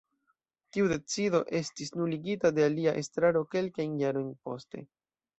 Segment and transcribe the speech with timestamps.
[0.75, 4.83] Tiu decido estis nuligita de alia estraro kelkajn jarojn poste.